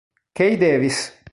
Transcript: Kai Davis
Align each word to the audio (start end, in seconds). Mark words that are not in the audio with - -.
Kai 0.33 0.57
Davis 0.57 0.99